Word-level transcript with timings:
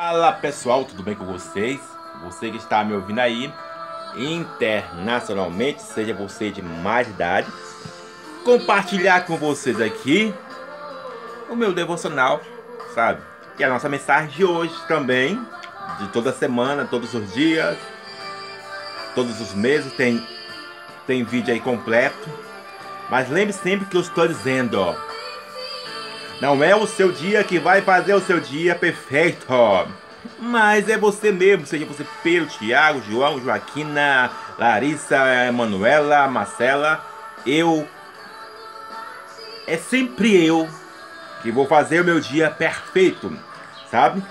Fala 0.00 0.32
pessoal, 0.32 0.84
tudo 0.84 1.02
bem 1.02 1.16
com 1.16 1.24
vocês? 1.24 1.80
Você 2.22 2.52
que 2.52 2.56
está 2.56 2.84
me 2.84 2.94
ouvindo 2.94 3.18
aí 3.18 3.52
internacionalmente, 4.14 5.82
seja 5.82 6.14
você 6.14 6.52
de 6.52 6.62
mais 6.62 7.08
idade, 7.08 7.48
compartilhar 8.44 9.26
com 9.26 9.36
vocês 9.36 9.80
aqui 9.80 10.32
o 11.50 11.56
meu 11.56 11.72
devocional, 11.72 12.40
sabe? 12.94 13.20
Que 13.56 13.64
é 13.64 13.66
a 13.66 13.70
nossa 13.70 13.88
mensagem 13.88 14.30
de 14.30 14.44
hoje 14.44 14.72
também, 14.86 15.44
de 15.98 16.06
toda 16.10 16.32
semana, 16.32 16.86
todos 16.88 17.12
os 17.12 17.34
dias, 17.34 17.76
todos 19.16 19.40
os 19.40 19.52
meses 19.52 19.92
tem 19.94 20.24
tem 21.08 21.24
vídeo 21.24 21.52
aí 21.52 21.58
completo. 21.58 22.30
Mas 23.10 23.28
lembre 23.28 23.52
sempre 23.52 23.86
que 23.86 23.96
eu 23.96 24.02
estou 24.02 24.28
dizendo, 24.28 24.80
ó, 24.80 25.07
não 26.40 26.62
é 26.62 26.74
o 26.74 26.86
seu 26.86 27.10
dia 27.10 27.42
que 27.42 27.58
vai 27.58 27.82
fazer 27.82 28.14
o 28.14 28.20
seu 28.20 28.40
dia 28.40 28.74
perfeito. 28.74 29.46
Mas 30.38 30.88
é 30.88 30.96
você 30.96 31.32
mesmo, 31.32 31.66
seja 31.66 31.84
você 31.84 32.06
Pedro, 32.22 32.48
Tiago, 32.48 33.02
João, 33.02 33.40
Joaquina, 33.40 34.30
Larissa, 34.58 35.18
Manuela, 35.52 36.28
Marcela. 36.28 37.04
Eu. 37.46 37.88
É 39.66 39.76
sempre 39.76 40.44
eu 40.44 40.68
que 41.42 41.50
vou 41.50 41.66
fazer 41.66 42.00
o 42.00 42.04
meu 42.04 42.20
dia 42.20 42.50
perfeito, 42.50 43.36
sabe? 43.90 44.22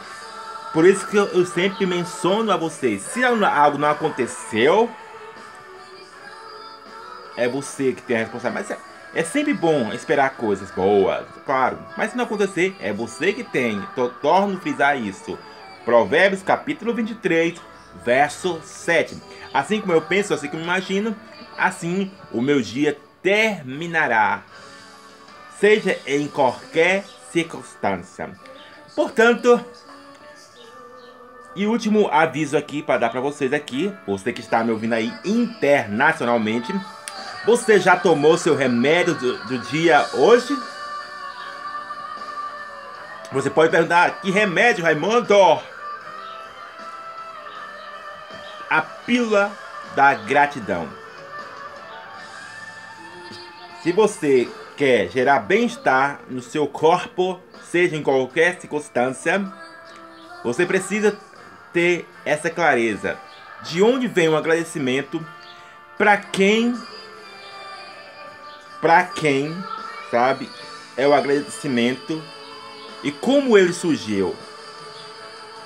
Por 0.73 0.85
isso 0.85 1.07
que 1.07 1.17
eu, 1.17 1.25
eu 1.27 1.45
sempre 1.45 1.85
menciono 1.85 2.51
a 2.51 2.57
vocês: 2.57 3.01
se 3.01 3.23
algo 3.23 3.77
não 3.77 3.89
aconteceu, 3.89 4.89
é 7.35 7.47
você 7.47 7.93
que 7.93 8.01
tem 8.01 8.17
a 8.17 8.19
responsabilidade. 8.19 8.79
Mas 8.79 8.96
é, 9.17 9.23
sempre 9.23 9.51
bom 9.51 9.91
esperar 9.91 10.37
coisas 10.37 10.69
boas, 10.69 11.25
claro. 11.43 11.79
Mas 11.97 12.11
se 12.11 12.17
não 12.17 12.25
acontecer, 12.25 12.75
é 12.79 12.93
você 12.93 13.33
que 13.33 13.43
tem. 13.43 13.81
Tô, 13.95 14.09
torno 14.09 14.57
a 14.57 14.59
frisar 14.59 14.95
isso. 15.01 15.39
Provérbios 15.83 16.43
capítulo 16.43 16.93
23, 16.93 17.59
verso 18.05 18.61
7. 18.63 19.17
Assim 19.51 19.81
como 19.81 19.93
eu 19.93 20.03
penso, 20.03 20.35
assim 20.35 20.47
como 20.47 20.61
imagino, 20.61 21.15
assim 21.57 22.11
o 22.31 22.41
meu 22.43 22.61
dia 22.61 22.95
terminará. 23.23 24.43
Seja 25.59 25.97
em 26.05 26.27
qualquer 26.27 27.03
circunstância. 27.31 28.29
Portanto, 28.95 29.59
e 31.55 31.65
último 31.65 32.07
aviso 32.09 32.55
aqui 32.55 32.83
para 32.83 32.99
dar 32.99 33.09
para 33.09 33.19
vocês 33.19 33.51
aqui, 33.51 33.91
você 34.05 34.31
que 34.31 34.41
está 34.41 34.63
me 34.63 34.69
ouvindo 34.69 34.93
aí 34.93 35.11
internacionalmente, 35.25 36.71
você 37.47 37.79
já 37.79 37.95
tomou 37.95 38.37
seu 38.37 38.57
remédio 38.57 39.13
do, 39.15 39.37
do 39.45 39.57
dia 39.59 40.05
hoje? 40.15 40.53
Você 43.31 43.49
pode 43.49 43.71
perguntar: 43.71 44.19
que 44.19 44.29
remédio, 44.29 44.83
Raimundo? 44.83 45.33
A 48.69 48.81
pílula 48.81 49.49
da 49.95 50.13
gratidão. 50.13 50.89
Se 53.81 53.93
você 53.93 54.49
quer 54.75 55.09
gerar 55.09 55.39
bem-estar 55.39 56.19
no 56.29 56.41
seu 56.41 56.67
corpo, 56.67 57.39
seja 57.63 57.95
em 57.95 58.03
qualquer 58.03 58.59
circunstância, 58.59 59.41
você 60.43 60.65
precisa 60.65 61.17
ter 61.71 62.05
essa 62.25 62.49
clareza. 62.49 63.17
De 63.63 63.81
onde 63.81 64.05
vem 64.05 64.27
o 64.27 64.35
agradecimento? 64.35 65.25
Para 65.97 66.17
quem 66.17 66.75
para 68.81 69.03
quem, 69.03 69.55
sabe, 70.11 70.49
é 70.95 71.07
o 71.07 71.13
agradecimento 71.13 72.21
e 73.03 73.11
como 73.11 73.57
ele 73.57 73.73
surgiu. 73.73 74.35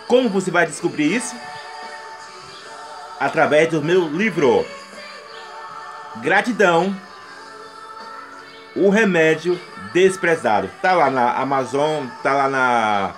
Como 0.08 0.30
você 0.30 0.52
vai 0.52 0.66
descobrir 0.66 1.16
isso? 1.16 1.36
Através 3.20 3.70
do 3.70 3.82
meu 3.82 4.08
livro 4.08 4.66
Gratidão, 6.17 6.95
o 8.76 8.89
remédio 8.89 9.60
desprezado. 9.93 10.70
Tá 10.82 10.93
lá 10.93 11.10
na 11.10 11.33
Amazon, 11.33 12.08
tá 12.22 12.33
lá 12.33 12.49
na 12.49 13.14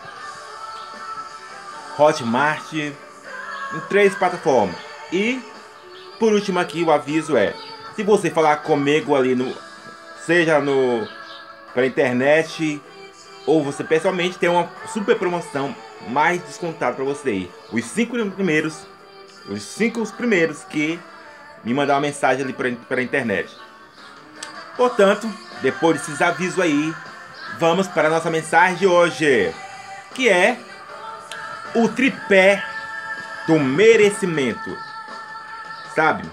Hotmart, 1.97 2.73
em 2.73 2.93
três 3.89 4.13
plataformas. 4.15 4.75
E 5.11 5.41
por 6.19 6.33
último 6.33 6.59
aqui 6.59 6.83
o 6.83 6.91
aviso 6.91 7.35
é, 7.35 7.53
se 7.95 8.03
você 8.03 8.29
falar 8.29 8.57
comigo 8.57 9.15
ali 9.15 9.35
no 9.35 9.53
seja 10.25 10.59
no 10.59 11.07
pela 11.73 11.87
internet 11.87 12.81
ou 13.45 13.63
você 13.63 13.83
pessoalmente 13.83 14.37
tem 14.37 14.49
uma 14.49 14.69
super 14.87 15.17
promoção 15.17 15.75
mais 16.07 16.41
descontada 16.43 16.95
para 16.95 17.03
você. 17.03 17.49
Os 17.71 17.85
cinco 17.85 18.13
primeiros, 18.31 18.85
os 19.47 19.61
cinco 19.63 20.05
primeiros 20.13 20.63
que 20.63 20.99
me 21.63 21.73
mandar 21.73 21.95
uma 21.95 22.01
mensagem 22.01 22.43
ali 22.43 22.53
pela 22.53 23.01
internet. 23.01 23.49
Portanto, 24.77 25.31
depois 25.61 25.99
desses 25.99 26.21
avisos 26.21 26.59
aí, 26.59 26.93
vamos 27.59 27.87
para 27.87 28.07
a 28.07 28.11
nossa 28.11 28.29
mensagem 28.29 28.75
de 28.77 28.87
hoje, 28.87 29.53
que 30.13 30.29
é 30.29 30.57
o 31.75 31.87
tripé 31.87 32.63
do 33.47 33.59
merecimento. 33.59 34.77
Sabe? 35.95 36.29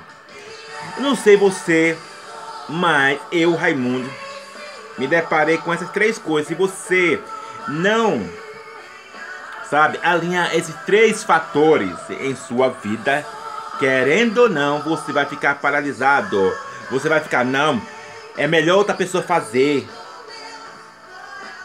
Eu 0.96 1.02
não 1.02 1.14
sei 1.14 1.36
você, 1.36 1.96
mas 2.70 3.20
eu, 3.32 3.54
Raimundo, 3.54 4.08
me 4.96 5.06
deparei 5.06 5.58
com 5.58 5.72
essas 5.72 5.90
três 5.90 6.18
coisas. 6.18 6.48
Se 6.48 6.54
você 6.54 7.20
não, 7.68 8.24
sabe, 9.68 9.98
alinhar 10.02 10.54
esses 10.54 10.74
três 10.86 11.24
fatores 11.24 11.96
em 12.20 12.34
sua 12.36 12.68
vida, 12.68 13.26
querendo 13.78 14.42
ou 14.42 14.48
não, 14.48 14.80
você 14.82 15.12
vai 15.12 15.26
ficar 15.26 15.56
paralisado. 15.56 16.52
Você 16.90 17.08
vai 17.08 17.20
ficar, 17.20 17.44
não, 17.44 17.80
é 18.36 18.46
melhor 18.46 18.78
outra 18.78 18.94
pessoa 18.94 19.22
fazer. 19.22 19.88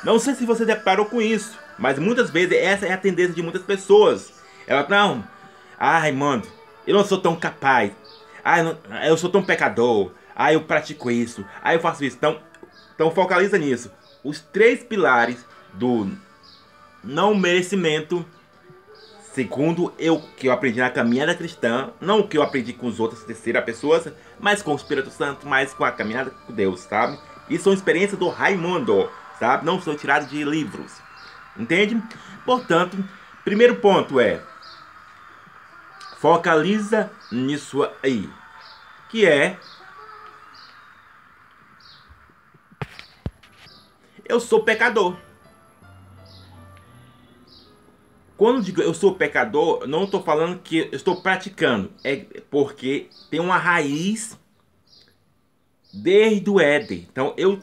Não 0.03 0.17
sei 0.19 0.35
se 0.35 0.45
você 0.45 0.65
deparou 0.65 1.05
com 1.05 1.21
isso, 1.21 1.57
mas 1.77 1.99
muitas 1.99 2.29
vezes 2.29 2.57
essa 2.57 2.85
é 2.85 2.93
a 2.93 2.97
tendência 2.97 3.33
de 3.33 3.41
muitas 3.41 3.63
pessoas. 3.63 4.33
Ela, 4.67 4.85
não, 4.89 5.23
ai, 5.79 6.11
mano, 6.11 6.43
eu 6.87 6.95
não 6.95 7.05
sou 7.05 7.19
tão 7.19 7.35
capaz. 7.35 7.91
Ai, 8.43 8.63
não, 8.63 8.77
eu 9.03 9.17
sou 9.17 9.29
tão 9.29 9.43
pecador. 9.43 10.11
Ah, 10.35 10.51
eu 10.51 10.61
pratico 10.61 11.09
isso. 11.09 11.45
Ah, 11.63 11.73
eu 11.73 11.79
faço 11.79 12.03
isso. 12.03 12.17
Então, 12.17 12.39
então 12.93 13.11
focaliza 13.11 13.57
nisso. 13.57 13.91
Os 14.23 14.39
três 14.39 14.83
pilares 14.83 15.45
do 15.73 16.09
não 17.03 17.35
merecimento, 17.35 18.25
segundo 19.33 19.93
eu 19.99 20.21
que 20.35 20.47
eu 20.47 20.51
aprendi 20.51 20.79
na 20.79 20.89
caminhada 20.89 21.35
cristã, 21.35 21.91
não 22.01 22.19
o 22.19 22.27
que 22.27 22.37
eu 22.37 22.43
aprendi 22.43 22.73
com 22.73 22.87
os 22.87 22.99
outros 22.99 23.23
terceira 23.23 23.61
pessoas, 23.61 24.11
mas 24.39 24.61
com 24.61 24.73
o 24.73 24.75
Espírito 24.75 25.11
Santo, 25.11 25.47
mas 25.47 25.73
com 25.73 25.85
a 25.85 25.91
caminhada 25.91 26.31
com 26.31 26.53
Deus, 26.53 26.81
sabe? 26.81 27.19
Isso 27.49 27.65
são 27.65 27.73
experiências 27.73 28.19
do 28.19 28.27
Raimundo, 28.27 29.09
sabe? 29.39 29.65
Não 29.65 29.79
são 29.79 29.95
tirados 29.95 30.29
de 30.29 30.43
livros. 30.43 30.91
Entende? 31.55 32.01
Portanto, 32.43 32.97
primeiro 33.43 33.75
ponto 33.75 34.19
é 34.19 34.41
focaliza 36.17 37.11
nisso 37.31 37.87
aí, 38.01 38.27
que 39.09 39.25
é 39.25 39.59
eu 44.27 44.39
sou 44.39 44.63
pecador. 44.63 45.15
Quando 48.37 48.61
digo 48.61 48.81
eu 48.81 48.93
sou 48.93 49.15
pecador, 49.15 49.87
não 49.87 50.03
estou 50.03 50.21
falando 50.21 50.59
que 50.59 50.79
eu 50.79 50.89
estou 50.91 51.21
praticando. 51.21 51.91
É 52.03 52.17
porque 52.49 53.09
tem 53.29 53.39
uma 53.39 53.57
raiz 53.57 54.37
desde 55.93 56.49
o 56.49 56.59
Éden. 56.59 57.07
Então 57.09 57.33
eu, 57.37 57.59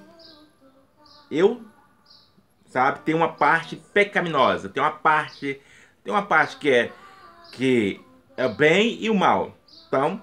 eu, 1.30 1.60
sabe, 2.66 3.00
tem 3.00 3.14
uma 3.14 3.28
parte 3.28 3.76
pecaminosa. 3.76 4.68
Tem 4.68 4.82
uma 4.82 4.92
parte, 4.92 5.60
tem 6.02 6.12
uma 6.12 6.22
parte 6.22 6.56
que 6.56 6.70
é 6.70 6.92
que 7.52 8.00
é 8.34 8.46
o 8.46 8.54
bem 8.54 8.96
e 9.00 9.10
o 9.10 9.14
mal. 9.14 9.54
Então, 9.86 10.20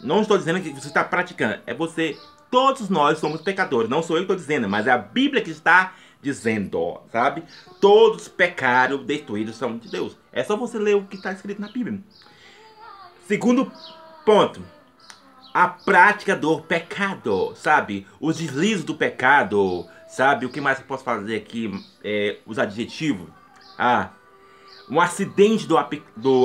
não 0.00 0.22
estou 0.22 0.38
dizendo 0.38 0.60
que 0.60 0.70
você 0.70 0.86
está 0.86 1.02
praticando. 1.02 1.60
É 1.66 1.74
você 1.74 2.16
Todos 2.52 2.90
nós 2.90 3.18
somos 3.18 3.40
pecadores. 3.40 3.88
Não 3.88 4.02
sou 4.02 4.16
eu 4.16 4.20
que 4.20 4.24
estou 4.24 4.36
dizendo, 4.36 4.68
mas 4.68 4.86
é 4.86 4.90
a 4.90 4.98
Bíblia 4.98 5.40
que 5.40 5.50
está 5.50 5.94
dizendo, 6.20 7.00
sabe? 7.10 7.44
Todos 7.80 8.28
pecaram, 8.28 9.02
destruídos 9.02 9.56
são 9.56 9.78
de 9.78 9.88
Deus. 9.90 10.18
É 10.30 10.44
só 10.44 10.54
você 10.54 10.78
ler 10.78 10.94
o 10.94 11.06
que 11.06 11.16
está 11.16 11.32
escrito 11.32 11.62
na 11.62 11.68
Bíblia. 11.68 11.98
Segundo 13.26 13.72
ponto. 14.26 14.62
A 15.54 15.66
prática 15.66 16.36
do 16.36 16.60
pecado, 16.60 17.54
sabe? 17.56 18.06
Os 18.20 18.36
deslizes 18.36 18.84
do 18.84 18.94
pecado, 18.94 19.86
sabe? 20.06 20.44
O 20.44 20.50
que 20.50 20.60
mais 20.60 20.78
eu 20.78 20.84
posso 20.84 21.04
fazer 21.04 21.36
aqui? 21.36 21.72
É, 22.04 22.36
os 22.44 22.58
adjetivos. 22.58 23.30
Ah, 23.78 24.10
um 24.90 25.00
acidente 25.00 25.66
do, 25.66 25.76
do 26.14 26.44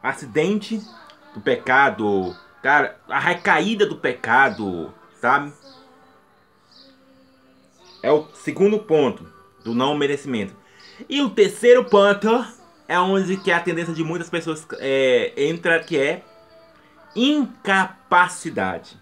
acidente 0.00 0.80
do 1.34 1.40
pecado, 1.40 2.32
cara, 2.62 2.96
a 3.08 3.18
recaída 3.18 3.84
do 3.84 3.96
pecado, 3.96 4.94
sabe? 5.20 5.52
É 8.02 8.10
o 8.12 8.26
segundo 8.34 8.78
ponto 8.78 9.26
do 9.64 9.74
não 9.74 9.96
merecimento. 9.96 10.54
E 11.08 11.20
o 11.20 11.30
terceiro 11.30 11.84
ponto 11.84 12.44
é 12.86 12.98
onde 12.98 13.36
que 13.36 13.50
a 13.50 13.60
tendência 13.60 13.92
de 13.92 14.02
muitas 14.02 14.30
pessoas 14.30 14.66
é, 14.78 15.32
entra, 15.36 15.78
que 15.80 15.98
é 15.98 16.22
incapacidade. 17.14 18.98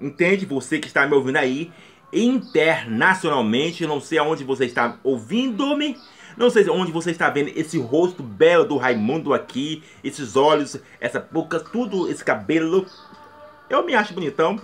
Entende? 0.00 0.44
Você 0.44 0.78
que 0.78 0.86
está 0.86 1.06
me 1.06 1.14
ouvindo 1.14 1.36
aí 1.36 1.72
internacionalmente, 2.12 3.86
não 3.86 4.00
sei 4.00 4.18
aonde 4.18 4.44
você 4.44 4.64
está 4.64 4.98
ouvindo-me, 5.02 5.96
não 6.36 6.50
sei 6.50 6.68
onde 6.68 6.92
você 6.92 7.10
está 7.10 7.30
vendo 7.30 7.50
esse 7.56 7.78
rosto 7.78 8.22
belo 8.22 8.64
do 8.64 8.76
Raimundo 8.76 9.32
aqui, 9.32 9.82
esses 10.04 10.36
olhos, 10.36 10.78
essa 11.00 11.18
boca, 11.18 11.58
tudo 11.58 12.10
esse 12.10 12.24
cabelo. 12.24 12.86
Eu 13.68 13.84
me 13.84 13.94
acho 13.94 14.14
bonitão. 14.14 14.60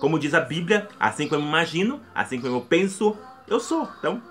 Como 0.00 0.18
diz 0.18 0.34
a 0.34 0.40
Bíblia, 0.40 0.88
assim 0.98 1.28
como 1.28 1.42
eu 1.42 1.46
imagino, 1.46 2.00
assim 2.14 2.40
como 2.40 2.56
eu 2.56 2.60
penso, 2.60 3.16
eu 3.46 3.60
sou. 3.60 3.88
Então, 3.98 4.22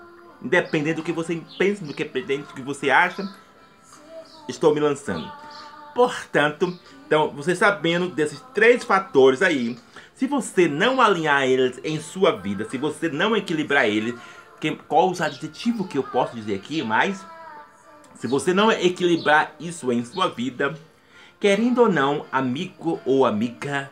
independente 0.42 0.96
do 0.96 1.02
que 1.02 1.12
você 1.12 1.40
pensa, 1.58 1.84
do 1.84 1.94
que, 1.94 2.04
do 2.04 2.54
que 2.54 2.62
você 2.62 2.90
acha, 2.90 3.26
estou 4.48 4.74
me 4.74 4.80
lançando. 4.80 5.30
Portanto, 5.94 6.78
então, 7.06 7.30
você 7.30 7.54
sabendo 7.54 8.08
desses 8.08 8.40
três 8.54 8.84
fatores 8.84 9.42
aí, 9.42 9.78
se 10.14 10.26
você 10.26 10.68
não 10.68 11.00
alinhar 11.00 11.44
eles 11.44 11.80
em 11.82 12.00
sua 12.00 12.32
vida, 12.32 12.68
se 12.68 12.76
você 12.76 13.08
não 13.08 13.36
equilibrar 13.36 13.86
eles, 13.88 14.14
que, 14.60 14.76
qual 14.88 15.10
os 15.10 15.20
adjetivos 15.20 15.86
que 15.86 15.98
eu 15.98 16.02
posso 16.02 16.36
dizer 16.36 16.54
aqui, 16.54 16.82
mas 16.82 17.24
se 18.14 18.26
você 18.26 18.54
não 18.54 18.70
equilibrar 18.70 19.54
isso 19.58 19.90
em 19.90 20.04
sua 20.04 20.28
vida, 20.28 20.74
querendo 21.40 21.82
ou 21.82 21.88
não, 21.88 22.24
amigo 22.30 23.00
ou 23.04 23.26
amiga, 23.26 23.90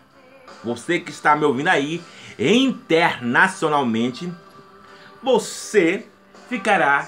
você 0.63 1.01
que 1.01 1.11
está 1.11 1.35
me 1.37 1.45
ouvindo 1.45 1.69
aí 1.69 2.03
internacionalmente, 2.39 4.33
você 5.23 6.07
ficará 6.49 7.07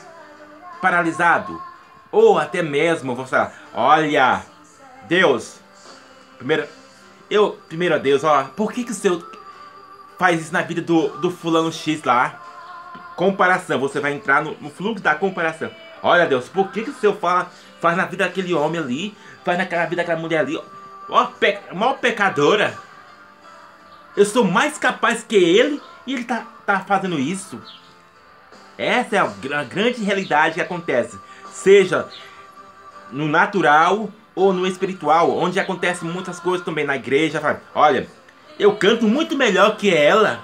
paralisado. 0.81 1.61
Ou 2.11 2.39
até 2.39 2.63
mesmo 2.63 3.15
você 3.15 3.31
falar, 3.31 3.55
olha, 3.73 4.43
Deus, 5.09 5.61
primeiro, 6.37 6.67
eu, 7.31 7.59
primeiro 7.69 7.95
a 7.95 7.99
Deus, 7.99 8.23
ó, 8.25 8.45
por 8.45 8.73
que 8.73 8.85
que 8.85 8.93
o 8.93 8.95
Senhor 8.95 9.27
faz 10.19 10.41
isso 10.43 10.53
na 10.53 10.61
vida 10.61 10.83
do, 10.83 11.09
do 11.19 11.31
fulano 11.31 11.73
X 11.73 12.03
lá? 12.05 12.41
Comparação, 13.17 13.81
você 13.81 14.01
vai 14.01 14.13
entrar 14.13 14.43
no, 14.43 14.55
no 14.61 14.71
fluxo 14.71 15.03
da 15.03 15.15
comparação. 15.15 15.71
Olha 16.03 16.27
Deus, 16.27 16.49
por 16.49 16.71
que 16.71 16.83
que 16.83 16.91
o 16.91 16.95
Senhor 16.95 17.17
fala, 17.17 17.51
faz 17.81 17.97
na 17.97 18.05
vida 18.05 18.25
daquele 18.25 18.53
homem 18.53 18.81
ali, 18.81 19.17
faz 19.45 19.57
na 19.57 19.65
vida 19.65 20.03
daquela 20.03 20.21
mulher 20.21 20.41
ali, 20.41 20.61
ó, 21.09 21.25
pe, 21.27 21.59
maior 21.73 21.95
pecadora. 21.95 22.77
Eu 24.17 24.25
sou 24.25 24.45
mais 24.45 24.77
capaz 24.77 25.23
que 25.23 25.37
ele 25.37 25.81
e 26.07 26.15
ele 26.15 26.25
tá, 26.25 26.47
tá 26.67 26.81
fazendo 26.81 27.19
isso. 27.19 27.61
Essa 28.77 29.17
é 29.17 29.19
a, 29.19 29.65
grande 29.65 30.03
realidade 30.03 30.55
que 30.55 30.61
acontece. 30.61 31.19
Seja 31.51 32.09
no 33.11 33.29
natural 33.29 34.11
ou 34.35 34.53
no 34.53 34.67
espiritual, 34.67 35.31
onde 35.31 35.61
acontecem 35.61 36.09
muitas 36.09 36.41
coisas 36.41 36.65
também 36.65 36.85
na 36.85 36.97
igreja. 36.97 37.61
Olha, 37.75 38.09
eu 38.59 38.77
canto 38.77 39.07
muito 39.07 39.37
melhor 39.37 39.77
que 39.77 39.95
ela. 39.95 40.43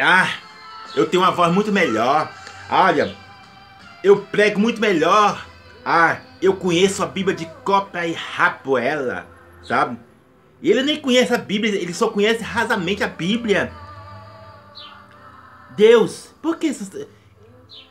Ah, 0.00 0.30
eu 0.94 1.06
tenho 1.06 1.22
uma 1.22 1.32
voz 1.32 1.52
muito 1.52 1.72
melhor. 1.72 2.30
Olha, 2.70 3.16
eu 4.02 4.20
prego 4.22 4.60
muito 4.60 4.80
melhor. 4.80 5.44
Ah, 5.84 6.18
eu 6.40 6.56
conheço 6.56 7.02
a 7.02 7.06
Bíblia 7.06 7.36
de 7.36 7.46
copa 7.64 8.06
e 8.06 8.12
rapo 8.12 8.78
ela, 8.78 9.26
sabe? 9.64 9.98
E 10.60 10.70
ele 10.70 10.82
nem 10.82 11.00
conhece 11.00 11.34
a 11.34 11.38
Bíblia, 11.38 11.74
ele 11.74 11.94
só 11.94 12.08
conhece 12.08 12.42
rasamente 12.42 13.02
a 13.02 13.08
Bíblia. 13.08 13.72
Deus, 15.76 16.34
por 16.42 16.56
que 16.56 16.74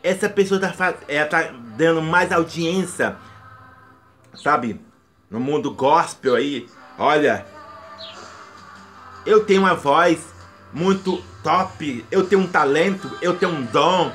essa 0.03 0.29
pessoa 0.29 0.59
tá, 0.59 0.95
ela 1.07 1.27
tá 1.27 1.53
dando 1.77 2.01
mais 2.01 2.31
audiência, 2.31 3.15
sabe? 4.35 4.81
No 5.29 5.39
mundo 5.39 5.71
gospel 5.71 6.35
aí. 6.35 6.67
Olha, 6.97 7.45
eu 9.25 9.45
tenho 9.45 9.61
uma 9.61 9.75
voz 9.75 10.33
muito 10.73 11.23
top, 11.43 12.05
eu 12.11 12.25
tenho 12.27 12.41
um 12.41 12.47
talento, 12.47 13.09
eu 13.21 13.37
tenho 13.37 13.51
um 13.51 13.65
dom. 13.65 14.11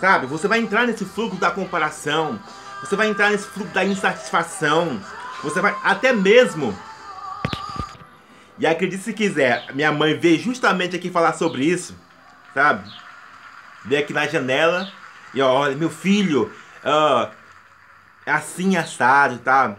Sabe? 0.00 0.26
Você 0.26 0.46
vai 0.48 0.58
entrar 0.58 0.86
nesse 0.86 1.04
fluxo 1.04 1.36
da 1.36 1.50
comparação. 1.50 2.38
Você 2.80 2.96
vai 2.96 3.08
entrar 3.08 3.30
nesse 3.30 3.46
fluxo 3.48 3.72
da 3.72 3.84
insatisfação. 3.84 5.00
Você 5.42 5.60
vai 5.60 5.76
até 5.82 6.12
mesmo. 6.12 6.76
E 8.58 8.66
acredite 8.66 9.02
se 9.02 9.12
quiser, 9.12 9.74
minha 9.74 9.92
mãe 9.92 10.18
veio 10.18 10.38
justamente 10.38 10.96
aqui 10.96 11.10
falar 11.10 11.34
sobre 11.34 11.64
isso, 11.64 11.94
sabe? 12.54 12.90
Veio 13.84 14.02
aqui 14.02 14.14
na 14.14 14.26
janela 14.26 14.90
e 15.34 15.42
ó, 15.42 15.52
olha, 15.52 15.76
meu 15.76 15.90
filho, 15.90 16.50
uh, 16.82 17.30
assim 18.24 18.76
assado, 18.76 19.38
tá? 19.38 19.76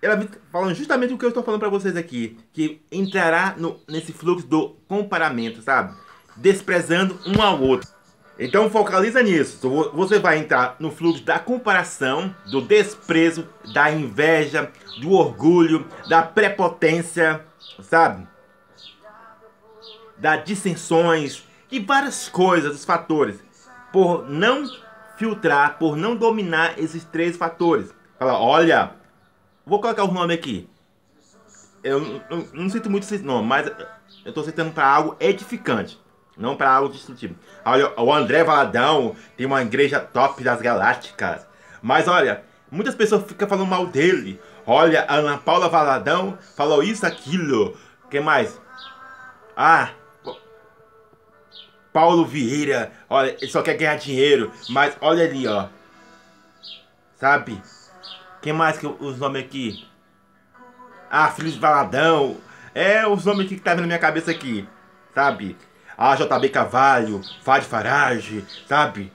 Ela 0.00 0.26
falando 0.50 0.74
justamente 0.74 1.12
o 1.12 1.18
que 1.18 1.24
eu 1.26 1.28
estou 1.28 1.44
falando 1.44 1.60
para 1.60 1.68
vocês 1.68 1.94
aqui, 1.96 2.38
que 2.50 2.80
entrará 2.90 3.54
no, 3.58 3.78
nesse 3.86 4.14
fluxo 4.14 4.46
do 4.46 4.70
comparamento, 4.88 5.60
sabe? 5.60 5.94
Desprezando 6.34 7.20
um 7.26 7.42
ao 7.42 7.60
outro. 7.60 7.90
Então 8.42 8.70
focaliza 8.70 9.22
nisso. 9.22 9.68
Você 9.92 10.18
vai 10.18 10.38
entrar 10.38 10.76
no 10.78 10.90
fluxo 10.90 11.22
da 11.22 11.38
comparação, 11.38 12.34
do 12.50 12.62
desprezo, 12.62 13.46
da 13.74 13.92
inveja, 13.92 14.72
do 14.98 15.12
orgulho, 15.12 15.86
da 16.08 16.22
prepotência, 16.22 17.44
sabe? 17.82 18.26
Das 20.16 20.42
dissensões 20.42 21.44
e 21.70 21.78
várias 21.80 22.30
coisas, 22.30 22.76
os 22.76 22.84
fatores. 22.84 23.44
Por 23.92 24.26
não 24.26 24.64
filtrar, 25.18 25.78
por 25.78 25.94
não 25.94 26.16
dominar 26.16 26.78
esses 26.78 27.04
três 27.04 27.36
fatores. 27.36 27.94
Fala, 28.18 28.38
olha, 28.40 28.92
vou 29.66 29.82
colocar 29.82 30.04
o 30.04 30.12
nome 30.12 30.32
aqui. 30.32 30.66
Eu, 31.84 32.02
eu, 32.02 32.22
eu 32.30 32.48
não 32.54 32.70
sinto 32.70 32.88
muito 32.88 33.02
esse 33.02 33.18
nome, 33.18 33.46
mas 33.46 33.66
eu 34.24 34.30
estou 34.30 34.44
citando 34.44 34.72
para 34.72 34.86
algo 34.86 35.14
edificante. 35.20 35.99
Não 36.40 36.56
para 36.56 36.72
algo 36.72 36.92
destrutivo. 36.92 37.36
Olha, 37.62 37.92
o 38.00 38.12
André 38.12 38.42
Valadão 38.42 39.14
tem 39.36 39.46
uma 39.46 39.60
igreja 39.60 40.00
top 40.00 40.42
das 40.42 40.62
galácticas. 40.62 41.46
Mas 41.82 42.08
olha, 42.08 42.42
muitas 42.70 42.94
pessoas 42.94 43.24
ficam 43.24 43.46
falando 43.46 43.68
mal 43.68 43.86
dele. 43.86 44.40
Olha, 44.66 45.04
a 45.06 45.16
Ana 45.16 45.36
Paula 45.36 45.68
Valadão 45.68 46.38
falou 46.56 46.82
isso, 46.82 47.04
aquilo. 47.04 47.76
que 48.10 48.20
mais? 48.20 48.58
Ah, 49.54 49.90
Paulo 51.92 52.24
Vieira. 52.24 52.90
Olha, 53.08 53.36
ele 53.38 53.50
só 53.50 53.60
quer 53.60 53.76
ganhar 53.76 53.96
dinheiro. 53.96 54.50
Mas 54.70 54.96
olha 55.02 55.24
ali, 55.24 55.46
ó. 55.46 55.68
Sabe? 57.16 57.60
Quem 58.40 58.54
mais 58.54 58.78
que 58.78 58.86
os 58.86 59.18
nomes 59.18 59.44
aqui? 59.44 59.86
Ah, 61.10 61.28
de 61.36 61.58
Valadão. 61.58 62.38
É 62.74 63.06
os 63.06 63.26
nomes 63.26 63.46
que 63.46 63.60
tá 63.60 63.74
na 63.74 63.82
minha 63.82 63.98
cabeça 63.98 64.30
aqui. 64.30 64.66
Sabe? 65.14 65.56
A 66.00 66.16
JB 66.16 66.48
Cavalho, 66.48 67.20
Fad 67.42 67.62
Farage, 67.62 68.42
sabe? 68.66 69.12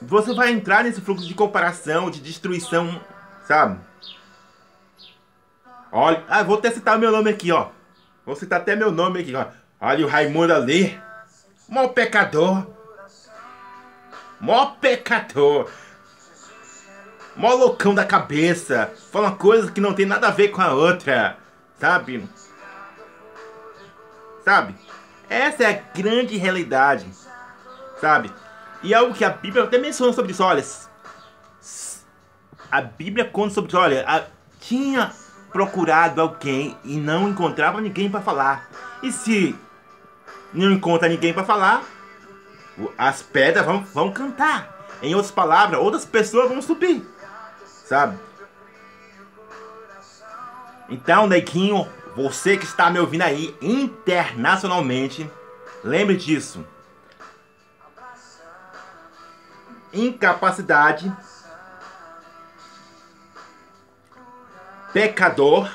Você 0.00 0.32
vai 0.32 0.52
entrar 0.52 0.84
nesse 0.84 1.00
fluxo 1.00 1.26
de 1.26 1.34
comparação, 1.34 2.12
de 2.12 2.20
destruição, 2.20 3.00
sabe? 3.44 3.80
Olha, 5.90 6.22
ah, 6.28 6.44
vou 6.44 6.58
até 6.58 6.70
citar 6.70 6.96
meu 6.96 7.10
nome 7.10 7.28
aqui, 7.28 7.50
ó. 7.50 7.70
Vou 8.24 8.36
citar 8.36 8.60
até 8.60 8.76
meu 8.76 8.92
nome 8.92 9.20
aqui, 9.20 9.34
ó. 9.34 9.46
Olha 9.80 10.06
o 10.06 10.08
Raimundo 10.08 10.54
ali. 10.54 10.96
Mó 11.68 11.88
pecador. 11.88 12.64
Mó 14.40 14.66
pecador. 14.80 15.68
Mó 17.34 17.52
loucão 17.52 17.92
da 17.92 18.04
cabeça. 18.04 18.92
Fala 19.10 19.26
uma 19.26 19.36
coisa 19.36 19.72
que 19.72 19.80
não 19.80 19.92
tem 19.92 20.06
nada 20.06 20.28
a 20.28 20.30
ver 20.30 20.48
com 20.48 20.62
a 20.62 20.72
outra. 20.72 21.36
Sabe? 21.80 22.28
Sabe? 24.44 24.76
Essa 25.28 25.64
é 25.64 25.66
a 25.66 25.98
grande 26.00 26.36
realidade, 26.36 27.06
sabe? 28.00 28.32
E 28.82 28.94
algo 28.94 29.14
que 29.14 29.24
a 29.24 29.30
Bíblia 29.30 29.64
até 29.64 29.78
menciona 29.78 30.12
sobre 30.12 30.32
isso, 30.32 30.42
olha. 30.42 30.64
A 32.70 32.80
Bíblia 32.82 33.24
conta 33.24 33.54
sobre 33.54 33.68
isso, 33.68 33.78
olha, 33.78 34.04
a, 34.06 34.24
tinha 34.60 35.12
procurado 35.52 36.20
alguém 36.20 36.76
e 36.84 36.96
não 36.96 37.28
encontrava 37.28 37.80
ninguém 37.80 38.10
para 38.10 38.20
falar. 38.20 38.68
E 39.02 39.12
se 39.12 39.56
não 40.52 40.70
encontra 40.72 41.08
ninguém 41.08 41.32
para 41.32 41.44
falar, 41.44 41.82
as 42.98 43.22
pedras 43.22 43.64
vão, 43.64 43.84
vão 43.84 44.12
cantar. 44.12 44.72
Em 45.02 45.14
outras 45.14 45.32
palavras, 45.32 45.80
outras 45.80 46.04
pessoas 46.04 46.48
vão 46.48 46.62
subir, 46.62 47.06
sabe? 47.84 48.18
Então, 50.88 51.26
neguinho, 51.26 51.88
você 52.14 52.56
que 52.56 52.64
está 52.64 52.90
me 52.90 52.98
ouvindo 52.98 53.22
aí 53.22 53.56
internacionalmente, 53.60 55.28
lembre 55.82 56.16
disso. 56.16 56.64
Incapacidade, 59.92 61.12
pecador, 64.92 65.70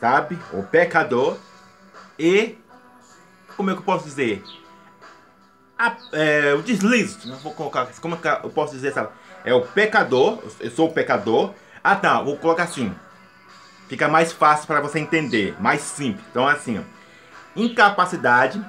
sabe? 0.00 0.38
O 0.52 0.62
pecador 0.62 1.36
e 2.18 2.56
como 3.56 3.70
é 3.70 3.74
que 3.74 3.80
eu 3.80 3.84
posso 3.84 4.04
dizer? 4.04 4.44
A, 5.78 5.96
é, 6.12 6.54
o 6.54 6.62
deslize, 6.62 7.30
vou 7.42 7.54
colocar, 7.54 7.86
como 8.00 8.16
é 8.16 8.18
que 8.18 8.28
eu 8.28 8.50
posso 8.50 8.72
dizer, 8.72 8.92
sabe? 8.92 9.10
É 9.44 9.54
o 9.54 9.62
pecador, 9.62 10.40
eu 10.60 10.70
sou 10.70 10.88
o 10.88 10.92
pecador. 10.92 11.54
Ah 11.82 11.94
tá, 11.94 12.20
vou 12.20 12.36
colocar 12.36 12.64
assim. 12.64 12.94
Fica 13.88 14.06
mais 14.08 14.32
fácil 14.32 14.66
para 14.66 14.80
você 14.80 14.98
entender, 14.98 15.56
mais 15.60 15.80
simples. 15.80 16.24
Então 16.30 16.48
é 16.48 16.52
assim, 16.52 16.78
ó. 16.78 16.82
Incapacidade, 17.56 18.62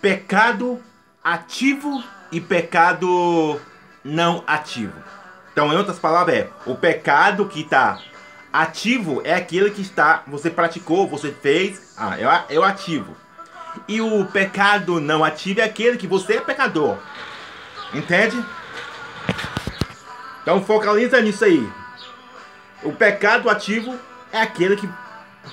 pecado 0.00 0.82
ativo 1.22 2.02
e 2.30 2.40
pecado 2.40 3.60
não 4.02 4.42
ativo. 4.46 4.94
Então, 5.52 5.72
em 5.72 5.76
outras 5.76 5.98
palavras, 5.98 6.34
é 6.34 6.48
o 6.66 6.74
pecado 6.74 7.46
que 7.46 7.60
está 7.60 8.00
ativo 8.52 9.22
é 9.24 9.34
aquele 9.34 9.70
que 9.70 9.80
está, 9.80 10.22
você 10.26 10.50
praticou, 10.50 11.08
você 11.08 11.32
fez, 11.32 11.94
ah, 11.96 12.18
é, 12.18 12.54
é 12.54 12.58
o 12.58 12.62
ativo. 12.62 13.16
E 13.88 14.00
o 14.00 14.26
pecado 14.26 15.00
não 15.00 15.24
ativo 15.24 15.60
é 15.60 15.64
aquele 15.64 15.96
que 15.96 16.06
você 16.06 16.34
é 16.34 16.40
pecador. 16.40 16.98
Entende? 17.94 18.44
Então 20.42 20.62
focaliza 20.62 21.20
nisso 21.20 21.44
aí. 21.44 21.66
O 22.82 22.92
pecado 22.92 23.48
ativo 23.48 23.98
é 24.32 24.40
aquele 24.40 24.76
que, 24.76 24.88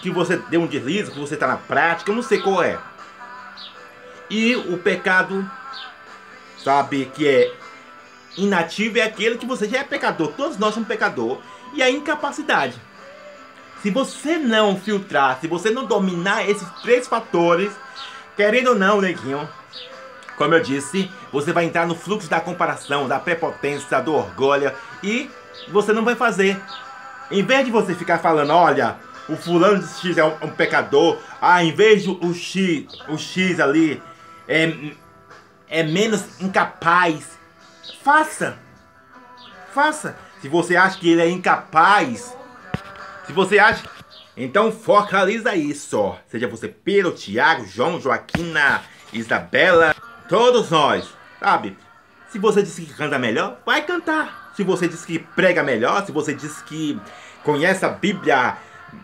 que 0.01 0.09
você 0.09 0.37
deu 0.49 0.61
um 0.61 0.67
deslize, 0.67 1.11
que 1.11 1.19
você 1.19 1.35
está 1.35 1.47
na 1.47 1.57
prática, 1.57 2.11
eu 2.11 2.15
não 2.15 2.23
sei 2.23 2.39
qual 2.39 2.63
é. 2.63 2.77
E 4.29 4.55
o 4.55 4.77
pecado, 4.77 5.49
sabe, 6.63 7.11
que 7.13 7.27
é 7.27 7.53
inativo 8.37 8.99
é 8.99 9.03
aquele 9.03 9.37
que 9.37 9.45
você 9.45 9.67
já 9.67 9.79
é 9.79 9.83
pecador. 9.83 10.31
Todos 10.35 10.57
nós 10.57 10.73
somos 10.73 10.87
pecador. 10.87 11.39
E 11.73 11.83
a 11.83 11.89
incapacidade. 11.89 12.79
Se 13.81 13.91
você 13.91 14.37
não 14.37 14.79
filtrar, 14.79 15.39
se 15.39 15.47
você 15.47 15.69
não 15.69 15.85
dominar 15.85 16.49
esses 16.49 16.67
três 16.81 17.07
fatores, 17.07 17.71
querendo 18.35 18.69
ou 18.69 18.75
não, 18.75 18.99
neguinho, 18.99 19.47
como 20.35 20.53
eu 20.53 20.61
disse, 20.61 21.09
você 21.31 21.53
vai 21.53 21.65
entrar 21.65 21.85
no 21.85 21.95
fluxo 21.95 22.29
da 22.29 22.39
comparação, 22.39 23.07
da 23.07 23.19
prepotência, 23.19 24.01
do 24.01 24.15
orgulho 24.15 24.71
e 25.03 25.29
você 25.69 25.93
não 25.93 26.03
vai 26.03 26.15
fazer. 26.15 26.59
Em 27.31 27.43
vez 27.43 27.65
de 27.65 27.71
você 27.71 27.93
ficar 27.93 28.19
falando, 28.19 28.51
olha, 28.51 28.97
o 29.27 29.35
fulano 29.35 29.79
de 29.83 29.87
X 29.87 30.17
é 30.17 30.23
um, 30.23 30.33
um 30.41 30.49
pecador, 30.49 31.17
ah, 31.39 31.63
em 31.63 31.71
vez 31.71 32.03
de 32.03 32.09
o 32.09 32.33
X, 32.33 32.87
o 33.07 33.17
X 33.17 33.59
ali 33.59 34.01
é, 34.47 34.73
é 35.67 35.83
menos 35.83 36.41
incapaz, 36.41 37.37
faça. 38.03 38.57
Faça. 39.73 40.17
Se 40.41 40.47
você 40.47 40.75
acha 40.75 40.97
que 40.97 41.09
ele 41.09 41.21
é 41.21 41.29
incapaz, 41.29 42.35
se 43.27 43.33
você 43.33 43.59
acha. 43.59 43.83
Então 44.35 44.71
focaliza 44.71 45.55
isso. 45.55 46.15
Seja 46.27 46.47
você 46.47 46.67
Pedro, 46.67 47.11
Tiago, 47.11 47.67
João, 47.67 47.99
Joaquina, 48.01 48.81
Isabela, 49.13 49.93
todos 50.27 50.71
nós, 50.71 51.07
sabe? 51.39 51.77
Se 52.29 52.39
você 52.39 52.63
disse 52.63 52.83
que 52.83 52.93
canta 52.93 53.19
melhor, 53.19 53.59
vai 53.65 53.83
cantar. 53.83 54.38
Se 54.59 54.63
você 54.65 54.89
disse 54.89 55.07
que 55.07 55.19
prega 55.19 55.63
melhor, 55.63 56.05
se 56.05 56.11
você 56.11 56.33
disse 56.33 56.61
que 56.65 56.99
conhece 57.45 57.85
a 57.85 57.87
Bíblia 57.87 58.57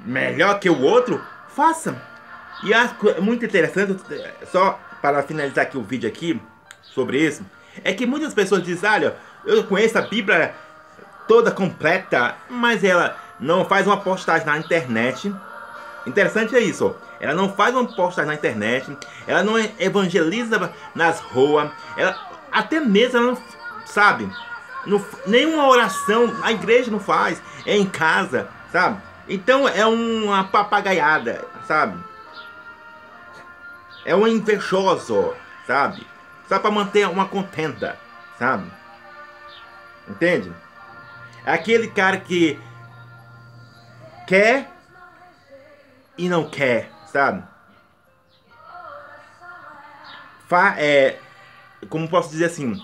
melhor 0.06 0.60
que 0.60 0.70
o 0.70 0.82
outro, 0.82 1.24
faça. 1.48 1.96
E 2.62 2.74
é 2.74 3.22
muito 3.22 3.46
interessante, 3.46 3.96
só 4.52 4.78
para 5.02 5.24
finalizar 5.24 5.64
aqui 5.64 5.78
o 5.78 5.82
vídeo 5.82 6.10
aqui 6.10 6.42
sobre 6.82 7.26
isso, 7.26 7.42
é 7.86 7.94
que 7.94 8.06
muitas 8.06 8.34
pessoas 8.34 8.64
dizem, 8.64 8.90
olha, 8.90 9.16
eu 9.46 9.64
conheço 9.64 9.98
a 9.98 10.02
Bíblia 10.02 10.54
toda 11.26 11.52
completa, 11.52 12.36
mas 12.50 12.84
ela 12.84 13.18
não 13.40 13.64
faz 13.64 13.88
uma 13.88 13.96
postagem 13.96 14.46
na 14.46 14.58
internet. 14.58 15.34
Interessante 16.06 16.54
é 16.54 16.60
isso. 16.60 16.94
Ela 17.18 17.34
não 17.34 17.54
faz 17.54 17.74
uma 17.74 17.86
postagem 17.86 18.28
na 18.28 18.36
internet. 18.36 18.94
Ela 19.26 19.42
não 19.42 19.58
evangeliza 19.80 20.70
nas 20.94 21.22
ruas. 21.22 21.72
Ela 21.96 22.14
até 22.52 22.82
mesmo 22.82 23.20
ela 23.20 23.28
não 23.28 23.38
sabe. 23.86 24.30
Não, 24.86 25.04
nenhuma 25.26 25.68
oração 25.68 26.36
a 26.44 26.52
igreja 26.52 26.92
não 26.92 27.00
faz. 27.00 27.42
É 27.66 27.76
em 27.76 27.86
casa, 27.86 28.50
sabe? 28.72 29.02
Então 29.28 29.68
é 29.68 29.86
uma 29.86 30.44
papagaiada, 30.44 31.46
sabe? 31.68 32.00
É 34.06 34.16
um 34.16 34.28
invejoso, 34.28 35.34
sabe? 35.66 36.06
Só 36.48 36.60
para 36.60 36.70
manter 36.70 37.08
uma 37.08 37.26
contenda, 37.26 37.98
sabe? 38.38 38.72
Entende? 40.08 40.54
É 41.44 41.54
aquele 41.54 41.88
cara 41.88 42.18
que 42.18 42.60
quer 44.28 44.72
e 46.18 46.30
não 46.30 46.48
quer, 46.48 46.92
sabe? 47.12 47.44
Fa 50.48 50.76
é, 50.78 51.20
como 51.90 52.08
posso 52.08 52.30
dizer 52.30 52.46
assim, 52.46 52.80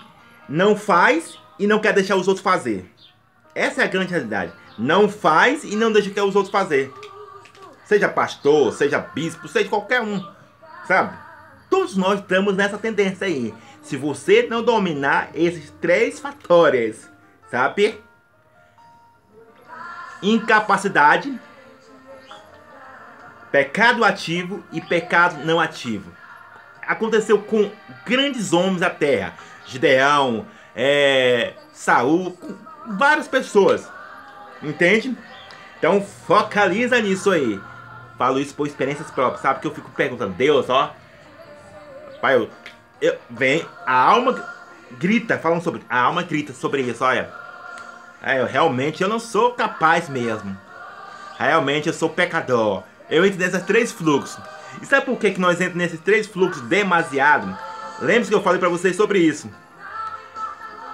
não 0.49 0.75
faz 0.75 1.39
e 1.61 1.67
não 1.67 1.79
quer 1.79 1.93
deixar 1.93 2.15
os 2.15 2.27
outros 2.27 2.43
fazer. 2.43 2.91
Essa 3.53 3.81
é 3.81 3.85
a 3.85 3.87
grande 3.87 4.11
realidade. 4.11 4.51
Não 4.77 5.07
faz 5.07 5.63
e 5.63 5.75
não 5.75 5.91
deixa 5.91 6.09
que 6.09 6.19
os 6.19 6.35
outros 6.35 6.51
fazer. 6.51 6.91
Seja 7.85 8.09
pastor, 8.09 8.73
seja 8.73 8.99
bispo, 8.99 9.47
seja 9.47 9.69
qualquer 9.69 10.01
um, 10.01 10.25
sabe? 10.87 11.15
Todos 11.69 11.95
nós 11.95 12.19
estamos 12.19 12.55
nessa 12.55 12.77
tendência 12.77 13.27
aí. 13.27 13.53
Se 13.81 13.95
você 13.95 14.47
não 14.49 14.63
dominar 14.63 15.29
esses 15.35 15.71
três 15.79 16.19
fatores, 16.19 17.09
sabe? 17.49 18.01
incapacidade, 20.21 21.39
pecado 23.51 24.03
ativo 24.03 24.63
e 24.71 24.79
pecado 24.79 25.43
não 25.45 25.59
ativo. 25.59 26.11
Aconteceu 26.85 27.39
com 27.39 27.71
grandes 28.05 28.53
homens 28.53 28.81
da 28.81 28.89
terra, 28.89 29.33
Gideão, 29.65 30.45
é, 30.75 31.53
Saul, 31.73 32.37
várias 32.97 33.27
pessoas, 33.27 33.87
entende? 34.61 35.15
Então 35.77 36.01
focaliza 36.01 36.99
nisso 37.01 37.31
aí. 37.31 37.59
Falo 38.17 38.39
isso 38.39 38.53
por 38.53 38.67
experiências 38.67 39.09
próprias, 39.09 39.41
sabe? 39.41 39.61
Que 39.61 39.67
eu 39.67 39.73
fico 39.73 39.89
perguntando, 39.91 40.33
Deus, 40.33 40.69
ó, 40.69 40.93
pai, 42.21 42.35
eu, 42.35 42.49
eu 43.01 43.17
vem 43.29 43.65
a 43.85 43.93
alma 43.93 44.47
grita, 44.91 45.37
falando 45.39 45.63
sobre 45.63 45.81
a 45.89 45.99
alma 45.99 46.21
grita 46.23 46.53
sobre 46.53 46.81
isso, 46.81 47.03
olha. 47.03 47.31
É, 48.21 48.39
eu, 48.39 48.45
realmente 48.45 49.01
eu 49.01 49.09
não 49.09 49.19
sou 49.19 49.53
capaz 49.53 50.07
mesmo. 50.07 50.55
Realmente 51.39 51.87
eu 51.87 51.93
sou 51.93 52.09
pecador. 52.09 52.83
Eu 53.09 53.25
entro 53.25 53.39
nesses 53.39 53.63
três 53.63 53.91
fluxos. 53.91 54.41
E 54.79 54.85
sabe 54.85 55.07
por 55.07 55.17
que, 55.17 55.31
que 55.31 55.41
nós 55.41 55.55
entramos 55.55 55.77
nesses 55.77 55.99
três 55.99 56.27
fluxos 56.27 56.61
demasiado? 56.63 57.57
Lembre-se 57.99 58.29
que 58.29 58.35
eu 58.35 58.43
falei 58.43 58.59
para 58.59 58.69
vocês 58.69 58.95
sobre 58.95 59.19
isso. 59.19 59.49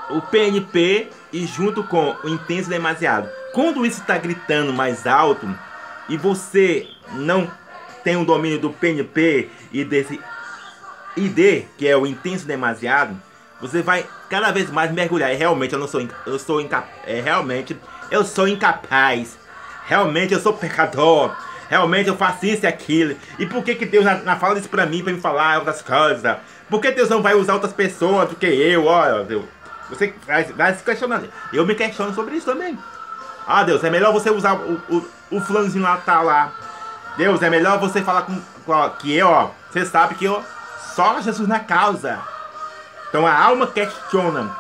O 0.10 0.22
PNP 0.22 1.10
e 1.34 1.46
junto 1.46 1.84
com 1.84 2.16
o 2.24 2.30
intenso 2.30 2.70
demasiado. 2.70 3.30
Quando 3.54 3.86
isso 3.86 4.02
está 4.02 4.18
gritando 4.18 4.72
mais 4.74 5.06
alto 5.06 5.48
e 6.08 6.18
você 6.18 6.88
não 7.14 7.50
tem 8.04 8.16
o 8.16 8.26
domínio 8.26 8.60
do 8.60 8.70
PNP 8.70 9.50
e 9.72 9.84
desse 9.84 10.20
ID, 11.16 11.66
que 11.78 11.88
é 11.88 11.98
o 11.98 12.06
intenso 12.06 12.46
demasiado, 12.46 13.20
você 13.60 13.82
vai 13.82 14.06
cada 14.30 14.52
vez 14.52 14.70
mais 14.70 14.92
mergulhar. 14.92 15.34
E 15.34 15.36
realmente 15.36 15.74
eu 15.74 15.80
não 15.80 15.88
sou 15.88 16.08
eu 16.26 16.40
sou 16.40 16.62
incapaz, 16.62 16.94
é, 17.06 17.20
realmente 17.20 17.78
eu 18.12 18.24
sou 18.24 18.48
incapaz. 18.48 19.38
Realmente 19.88 20.34
eu 20.34 20.40
sou 20.40 20.54
pecador. 20.54 21.34
Realmente 21.70 22.08
eu 22.08 22.16
faço 22.16 22.46
isso 22.46 22.66
e 22.66 22.68
aquilo. 22.68 23.16
E 23.40 23.46
por 23.46 23.64
que 23.64 23.76
que 23.76 23.86
Deus 23.86 24.06
não 24.24 24.40
fala 24.40 24.60
isso 24.60 24.70
pra 24.70 24.86
mim, 24.86 25.04
pra 25.04 25.14
me 25.14 25.20
falar 25.20 25.60
outras 25.60 25.82
coisas? 25.82 26.38
Por 26.70 26.82
que 26.82 26.92
Deus 26.92 27.10
não 27.10 27.22
vai 27.22 27.34
usar 27.34 27.54
outras 27.54 27.74
pessoas 27.74 28.30
do 28.30 28.36
que 28.36 28.46
eu? 28.46 28.86
Olha, 28.86 29.24
Deus. 29.24 29.46
Você 29.90 30.14
vai, 30.26 30.74
se 30.76 30.84
questionando. 30.84 31.30
Eu 31.54 31.66
me 31.66 31.76
questiono 31.76 32.14
sobre 32.14 32.36
isso 32.36 32.46
também. 32.46 32.78
Ah, 33.46 33.64
Deus, 33.64 33.84
é 33.84 33.90
melhor 33.90 34.12
você 34.12 34.30
usar 34.30 34.56
o, 34.56 34.74
o, 34.90 35.10
o 35.32 35.42
fulanozinho 35.42 35.84
lá, 35.84 35.98
tá 35.98 36.22
lá. 36.22 36.52
Deus, 37.16 37.42
é 37.42 37.50
melhor 37.50 37.80
você 37.80 38.04
falar 38.04 38.24
com, 38.24 38.40
com 38.66 38.90
que 38.92 39.16
eu, 39.16 39.28
ó. 39.28 39.52
Você 39.72 39.86
sabe 39.86 40.16
que 40.16 40.26
eu 40.26 40.44
só 40.94 41.22
Jesus 41.22 41.48
na 41.48 41.60
causa. 41.60 42.20
Então 43.10 43.26
a 43.26 43.34
alma 43.34 43.68
questiona, 43.68 44.56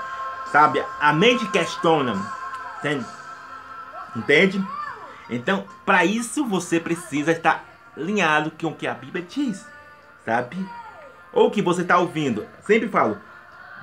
sabe? 0.51 0.83
A 0.99 1.11
mente 1.11 1.45
questiona, 1.47 2.15
entende? 2.79 3.05
Entende? 4.15 4.67
Então, 5.29 5.65
para 5.85 6.05
isso 6.05 6.45
você 6.45 6.79
precisa 6.79 7.31
estar 7.31 7.65
alinhado 7.95 8.51
com 8.51 8.67
o 8.67 8.75
que 8.75 8.87
a 8.87 8.93
Bíblia 8.93 9.25
diz, 9.27 9.65
sabe? 10.25 10.57
Ou 11.33 11.51
que 11.51 11.61
você 11.61 11.81
está 11.81 11.97
ouvindo. 11.97 12.47
Sempre 12.65 12.87
falo, 12.87 13.17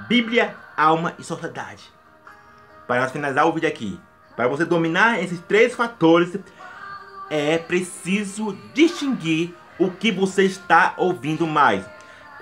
Bíblia, 0.08 0.56
alma 0.76 1.14
e 1.18 1.24
sociedade. 1.24 1.92
Para 2.86 3.00
nós 3.00 3.12
finalizar 3.12 3.46
o 3.46 3.52
vídeo 3.52 3.68
aqui, 3.68 3.98
para 4.36 4.48
você 4.48 4.64
dominar 4.64 5.22
esses 5.22 5.40
três 5.40 5.74
fatores, 5.74 6.36
é 7.30 7.58
preciso 7.58 8.56
distinguir 8.74 9.54
o 9.78 9.90
que 9.90 10.10
você 10.10 10.44
está 10.44 10.94
ouvindo 10.96 11.46
mais. 11.46 11.84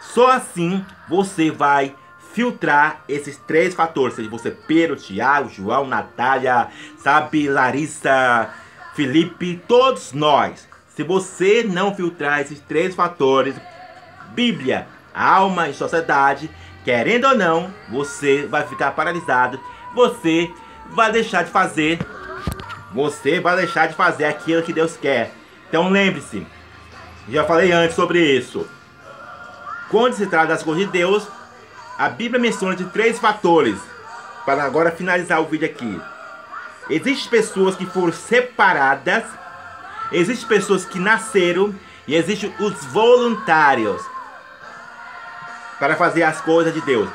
Só 0.00 0.30
assim 0.30 0.84
você 1.08 1.50
vai 1.50 1.94
filtrar 2.32 3.02
esses 3.08 3.36
três 3.36 3.74
fatores, 3.74 4.16
seja 4.16 4.28
você 4.28 4.50
Pedro, 4.50 4.96
Tiago, 4.96 5.50
João, 5.50 5.86
Natália, 5.86 6.68
sabe, 6.98 7.48
Larissa, 7.48 8.50
Felipe, 8.94 9.62
todos 9.68 10.12
nós. 10.12 10.68
Se 10.88 11.02
você 11.02 11.62
não 11.62 11.94
filtrar 11.94 12.40
esses 12.40 12.60
três 12.60 12.94
fatores, 12.94 13.54
Bíblia, 14.34 14.86
alma 15.14 15.68
e 15.68 15.74
sociedade, 15.74 16.50
querendo 16.84 17.26
ou 17.26 17.36
não, 17.36 17.72
você 17.88 18.46
vai 18.46 18.66
ficar 18.66 18.92
paralisado, 18.92 19.60
você 19.94 20.52
vai 20.90 21.12
deixar 21.12 21.44
de 21.44 21.50
fazer, 21.50 21.98
você 22.92 23.40
vai 23.40 23.56
deixar 23.56 23.88
de 23.88 23.94
fazer 23.94 24.24
aquilo 24.24 24.62
que 24.62 24.72
Deus 24.72 24.96
quer. 24.96 25.32
Então 25.68 25.88
lembre-se, 25.88 26.46
já 27.28 27.44
falei 27.44 27.72
antes 27.72 27.96
sobre 27.96 28.20
isso. 28.20 28.68
Quando 29.90 30.14
se 30.14 30.26
trata 30.26 30.48
das 30.48 30.62
coisas 30.62 30.86
de 30.86 30.92
Deus, 30.92 31.26
a 31.98 32.08
Bíblia 32.08 32.40
menciona 32.40 32.74
de 32.74 32.84
três 32.86 33.18
fatores. 33.18 33.78
Para 34.44 34.64
agora 34.64 34.90
finalizar 34.90 35.40
o 35.40 35.46
vídeo 35.46 35.66
aqui. 35.66 36.00
Existem 36.90 37.30
pessoas 37.30 37.76
que 37.76 37.86
foram 37.86 38.12
separadas, 38.12 39.22
existem 40.10 40.48
pessoas 40.48 40.84
que 40.84 40.98
nasceram 40.98 41.72
e 42.08 42.16
existem 42.16 42.52
os 42.58 42.84
voluntários 42.86 44.02
para 45.82 45.96
fazer 45.96 46.22
as 46.22 46.40
coisas 46.40 46.72
de 46.72 46.80
Deus. 46.82 47.10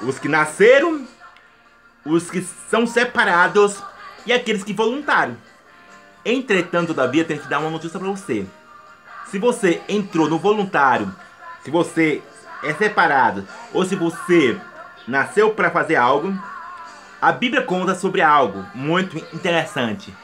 Os 0.00 0.18
que 0.18 0.28
nasceram, 0.28 1.06
os 2.06 2.30
que 2.30 2.40
são 2.70 2.86
separados 2.86 3.82
e 4.24 4.32
aqueles 4.32 4.64
que 4.64 4.72
voluntários. 4.72 5.36
Entretanto, 6.24 6.94
todavia, 6.94 7.22
tenho 7.22 7.38
que 7.38 7.48
dar 7.48 7.58
uma 7.58 7.68
notícia 7.68 8.00
para 8.00 8.08
você. 8.08 8.46
Se 9.30 9.38
você 9.38 9.82
entrou 9.90 10.26
no 10.26 10.38
voluntário, 10.38 11.14
se 11.62 11.70
você 11.70 12.22
é 12.62 12.72
separado 12.72 13.46
ou 13.74 13.84
se 13.84 13.94
você 13.94 14.58
nasceu 15.06 15.50
para 15.50 15.70
fazer 15.70 15.96
algo, 15.96 16.34
a 17.20 17.30
Bíblia 17.30 17.60
conta 17.60 17.94
sobre 17.94 18.22
algo 18.22 18.64
muito 18.74 19.18
interessante. 19.36 20.14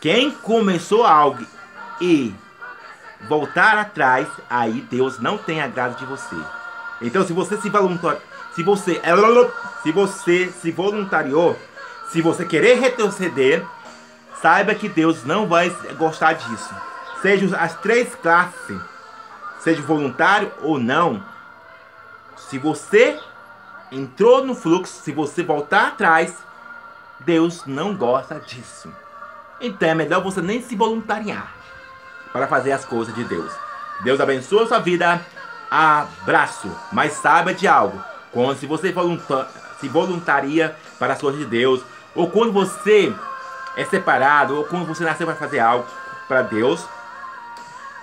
Quem 0.00 0.30
começou 0.30 1.04
algo 1.04 1.44
e 2.00 2.34
voltar 3.28 3.76
atrás, 3.76 4.26
aí 4.48 4.80
Deus 4.90 5.18
não 5.18 5.36
tem 5.36 5.60
agrado 5.60 5.98
de 5.98 6.06
você. 6.06 6.36
Então, 7.00 7.26
se 7.26 7.32
você 7.32 7.56
se 7.58 7.68
voluntariou, 7.68 8.22
se 8.54 8.62
você, 8.62 9.00
se 9.82 9.92
você 9.92 10.48
se 10.48 10.70
voluntariou, 10.70 11.58
se 12.10 12.22
você 12.22 12.44
querer 12.44 12.78
retroceder, 12.78 13.64
saiba 14.40 14.74
que 14.74 14.88
Deus 14.88 15.24
não 15.24 15.46
vai 15.46 15.70
gostar 15.98 16.34
disso. 16.34 16.74
Sejam 17.20 17.58
as 17.58 17.74
três 17.80 18.14
classes, 18.14 18.80
seja 19.60 19.82
voluntário 19.82 20.50
ou 20.62 20.78
não. 20.78 21.22
Se 22.36 22.58
você 22.58 23.18
entrou 23.90 24.44
no 24.44 24.54
fluxo, 24.54 25.02
se 25.02 25.12
você 25.12 25.42
voltar 25.42 25.88
atrás, 25.88 26.34
Deus 27.20 27.66
não 27.66 27.94
gosta 27.94 28.40
disso. 28.40 28.92
Então 29.60 29.88
é 29.88 29.94
melhor 29.94 30.22
você 30.22 30.40
nem 30.40 30.62
se 30.62 30.76
voluntariar 30.76 31.52
para 32.32 32.46
fazer 32.46 32.72
as 32.72 32.84
coisas 32.84 33.14
de 33.14 33.24
Deus. 33.24 33.52
Deus 34.02 34.20
abençoe 34.20 34.64
a 34.64 34.66
sua 34.66 34.78
vida 34.78 35.20
abraço. 35.70 36.70
Mas 36.92 37.12
saiba 37.14 37.54
de 37.54 37.66
algo. 37.66 38.02
Quando 38.32 38.58
se 38.58 38.66
você 38.66 38.94
se 39.80 39.88
voluntaria 39.88 40.76
para 40.98 41.14
as 41.14 41.20
coisas 41.20 41.40
de 41.40 41.46
Deus, 41.46 41.82
ou 42.14 42.30
quando 42.30 42.52
você 42.52 43.14
é 43.76 43.84
separado, 43.84 44.56
ou 44.56 44.64
quando 44.64 44.86
você 44.86 45.04
nasceu 45.04 45.26
para 45.26 45.36
fazer 45.36 45.60
algo 45.60 45.86
para 46.26 46.42
Deus, 46.42 46.86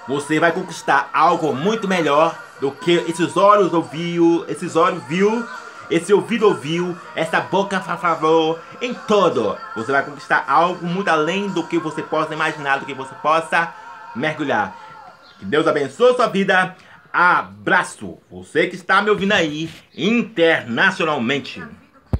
você 0.07 0.39
vai 0.39 0.51
conquistar 0.51 1.09
algo 1.13 1.53
muito 1.53 1.87
melhor 1.87 2.37
do 2.59 2.71
que 2.71 2.91
esses 3.07 3.35
olhos 3.35 3.73
ouviu, 3.73 4.45
esses 4.47 4.75
olhos 4.75 5.03
viu, 5.03 5.45
esse 5.89 6.13
ouvido 6.13 6.47
ouviu, 6.47 6.97
essa 7.15 7.39
boca 7.39 7.79
falou, 7.79 8.59
em 8.81 8.93
todo. 8.93 9.57
Você 9.75 9.91
vai 9.91 10.03
conquistar 10.03 10.45
algo 10.47 10.85
muito 10.85 11.09
além 11.09 11.49
do 11.49 11.63
que 11.63 11.77
você 11.77 12.01
possa 12.01 12.33
imaginar, 12.33 12.79
do 12.79 12.85
que 12.85 12.93
você 12.93 13.13
possa 13.15 13.73
mergulhar. 14.15 14.75
Que 15.39 15.45
Deus 15.45 15.67
abençoe 15.67 16.11
a 16.11 16.15
sua 16.15 16.27
vida. 16.27 16.75
Abraço! 17.13 18.17
Você 18.31 18.65
que 18.65 18.75
está 18.75 18.99
me 18.99 19.11
ouvindo 19.11 19.33
aí 19.33 19.69
internacionalmente. 19.95 21.63